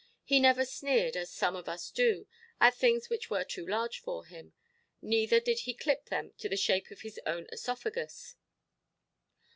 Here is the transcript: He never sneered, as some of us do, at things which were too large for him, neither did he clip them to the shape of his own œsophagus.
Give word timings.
He 0.23 0.39
never 0.39 0.65
sneered, 0.65 1.15
as 1.15 1.29
some 1.31 1.55
of 1.55 1.69
us 1.69 1.91
do, 1.91 2.25
at 2.59 2.73
things 2.73 3.07
which 3.07 3.29
were 3.29 3.43
too 3.43 3.67
large 3.67 3.99
for 3.99 4.25
him, 4.25 4.53
neither 4.99 5.39
did 5.39 5.59
he 5.59 5.75
clip 5.75 6.05
them 6.07 6.33
to 6.39 6.49
the 6.49 6.57
shape 6.57 6.89
of 6.89 7.01
his 7.01 7.19
own 7.27 7.45
œsophagus. 7.53 8.33